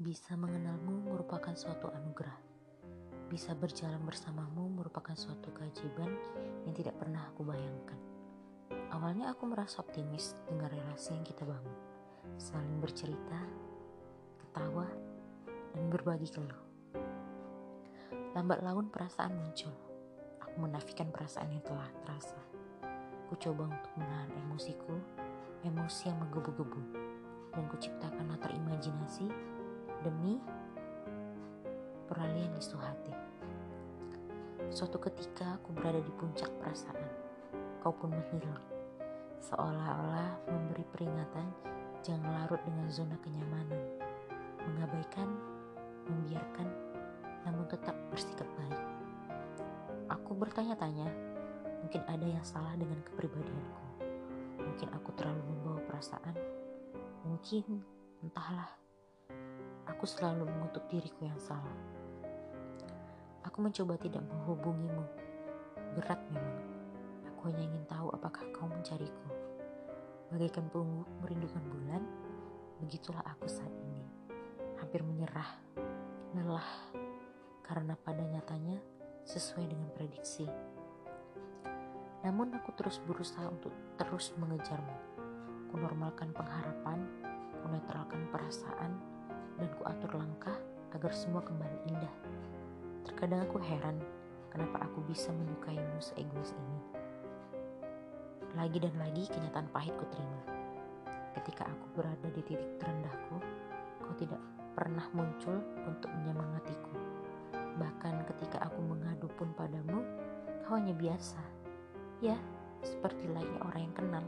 Bisa 0.00 0.32
mengenalmu 0.32 1.12
merupakan 1.12 1.52
suatu 1.52 1.92
anugerah. 1.92 2.40
Bisa 3.28 3.52
berjalan 3.52 4.00
bersamamu 4.00 4.72
merupakan 4.72 5.12
suatu 5.12 5.52
keajaiban 5.52 6.08
yang 6.64 6.72
tidak 6.72 6.96
pernah 6.96 7.28
aku 7.28 7.44
bayangkan. 7.44 8.00
Awalnya 8.96 9.28
aku 9.36 9.44
merasa 9.44 9.84
optimis 9.84 10.40
dengan 10.48 10.72
relasi 10.72 11.12
yang 11.12 11.20
kita 11.20 11.44
bangun. 11.44 11.76
Saling 12.40 12.80
bercerita, 12.80 13.44
ketawa, 14.40 14.88
dan 15.76 15.84
berbagi 15.92 16.32
keluh. 16.32 16.64
Lambat 18.32 18.64
laun 18.64 18.88
perasaan 18.88 19.36
muncul. 19.36 19.76
Aku 20.40 20.64
menafikan 20.64 21.12
perasaan 21.12 21.52
yang 21.52 21.60
telah 21.68 21.92
terasa. 22.08 22.40
Ku 23.28 23.36
coba 23.36 23.68
untuk 23.68 23.92
menahan 24.00 24.32
emosiku, 24.48 24.96
emosi 25.60 26.08
yang 26.08 26.24
menggebu-gebu, 26.24 26.80
dan 27.52 27.68
kuciptakan 27.68 28.32
latar 28.32 28.56
imajinasi 28.56 29.59
demi 30.02 30.40
peralihan 32.08 32.52
isu 32.58 32.76
hati. 32.80 33.14
Suatu 34.70 35.02
ketika 35.02 35.58
aku 35.58 35.74
berada 35.74 35.98
di 35.98 36.12
puncak 36.14 36.50
perasaan, 36.62 37.08
kau 37.82 37.90
pun 37.90 38.14
menghilang. 38.14 38.62
Seolah-olah 39.40 40.46
memberi 40.46 40.84
peringatan 40.94 41.48
jangan 42.04 42.44
larut 42.44 42.60
dengan 42.62 42.86
zona 42.92 43.16
kenyamanan. 43.24 43.82
Mengabaikan, 44.60 45.28
membiarkan, 46.06 46.68
namun 47.48 47.64
tetap 47.66 47.96
bersikap 48.12 48.46
baik. 48.60 48.82
Aku 50.12 50.36
bertanya-tanya, 50.36 51.08
mungkin 51.80 52.02
ada 52.06 52.26
yang 52.26 52.44
salah 52.44 52.76
dengan 52.76 53.00
kepribadianku. 53.06 53.82
Mungkin 54.60 54.88
aku 54.92 55.10
terlalu 55.16 55.40
membawa 55.48 55.80
perasaan. 55.88 56.36
Mungkin, 57.24 57.80
entahlah, 58.20 58.68
aku 60.00 60.08
selalu 60.08 60.48
mengutuk 60.48 60.80
diriku 60.88 61.28
yang 61.28 61.36
salah. 61.36 61.76
Aku 63.44 63.60
mencoba 63.60 64.00
tidak 64.00 64.24
menghubungimu. 64.24 65.04
Berat 65.92 66.16
memang. 66.32 66.56
Aku 67.28 67.52
hanya 67.52 67.68
ingin 67.68 67.84
tahu 67.84 68.08
apakah 68.16 68.48
kau 68.48 68.64
mencariku. 68.64 69.28
Bagaikan 70.32 70.72
pungguk 70.72 71.04
merindukan 71.20 71.60
bulan, 71.68 72.00
begitulah 72.80 73.20
aku 73.28 73.44
saat 73.44 73.68
ini. 73.76 74.00
Hampir 74.80 75.04
menyerah, 75.04 75.60
lelah, 76.32 76.70
karena 77.60 77.92
pada 78.00 78.24
nyatanya 78.24 78.80
sesuai 79.28 79.68
dengan 79.68 79.92
prediksi. 79.92 80.48
Namun 82.24 82.56
aku 82.56 82.72
terus 82.72 83.04
berusaha 83.04 83.52
untuk 83.52 83.76
terus 84.00 84.32
mengejarmu. 84.40 84.96
Kunormalkan 85.68 86.32
pengharapan, 86.32 87.04
kunetralkan 87.60 88.32
perasaan, 88.32 89.19
dan 89.80 89.96
kuatur 89.96 90.12
langkah 90.20 90.58
agar 90.92 91.08
semua 91.16 91.40
kembali 91.40 91.88
indah. 91.88 92.16
Terkadang 93.08 93.48
aku 93.48 93.56
heran 93.64 93.96
kenapa 94.52 94.84
aku 94.84 95.00
bisa 95.08 95.32
menyukaimu 95.32 95.96
seegois 95.96 96.52
ini. 96.52 96.80
Lagi 98.60 98.76
dan 98.76 98.92
lagi 99.00 99.24
kenyataan 99.32 99.72
pahit 99.72 99.96
ku 99.96 100.04
terima. 100.12 100.40
Ketika 101.32 101.64
aku 101.64 101.96
berada 101.96 102.28
di 102.28 102.44
titik 102.44 102.76
terendahku, 102.76 103.40
kau 104.04 104.14
tidak 104.20 104.42
pernah 104.76 105.08
muncul 105.16 105.56
untuk 105.88 106.12
menyemangatiku. 106.12 106.94
Bahkan 107.80 108.28
ketika 108.36 108.68
aku 108.68 108.84
mengadu 108.84 109.32
pun 109.40 109.48
padamu, 109.56 110.04
kau 110.68 110.76
hanya 110.76 110.92
biasa. 110.92 111.40
Ya, 112.20 112.36
seperti 112.84 113.32
layaknya 113.32 113.64
orang 113.64 113.80
yang 113.88 113.96
kenal. 113.96 114.24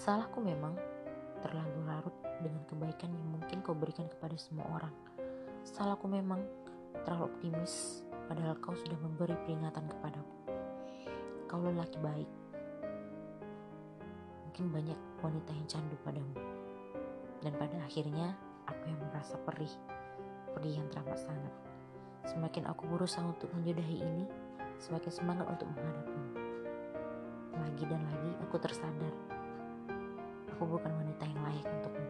Salahku 0.00 0.40
memang 0.40 0.80
terlalu 1.42 1.78
larut 1.84 2.16
dengan 2.40 2.62
kebaikan 2.70 3.10
yang 3.10 3.26
mungkin 3.38 3.58
kau 3.60 3.74
berikan 3.74 4.06
kepada 4.06 4.34
semua 4.38 4.66
orang. 4.70 4.94
Salahku 5.62 6.06
memang 6.06 6.42
terlalu 7.02 7.30
optimis, 7.30 8.02
padahal 8.30 8.58
kau 8.62 8.74
sudah 8.74 8.98
memberi 8.98 9.34
peringatan 9.46 9.86
kepadaku. 9.90 10.34
Kau 11.50 11.60
lelaki 11.60 11.98
baik. 11.98 12.30
Mungkin 14.48 14.66
banyak 14.70 14.98
wanita 15.20 15.50
yang 15.52 15.66
candu 15.68 15.96
padamu. 16.02 16.36
Dan 17.42 17.58
pada 17.58 17.76
akhirnya, 17.82 18.38
aku 18.70 18.84
yang 18.86 19.00
merasa 19.10 19.34
perih. 19.42 19.74
Perih 20.54 20.78
yang 20.78 20.88
teramat 20.92 21.18
sangat. 21.18 21.54
Semakin 22.22 22.70
aku 22.70 22.86
berusaha 22.86 23.26
untuk 23.26 23.50
menjodahi 23.50 23.98
ini, 23.98 24.24
semakin 24.78 25.10
semangat 25.10 25.46
untuk 25.50 25.66
menghadapimu. 25.74 26.32
Lagi 27.58 27.84
dan 27.90 28.02
lagi 28.06 28.30
aku 28.46 28.56
tersadar, 28.62 29.14
aku 30.52 30.68
bukan 30.68 30.92
wanita 30.92 31.24
yang 31.24 31.40
layak 31.48 31.64
untukmu. 31.64 32.01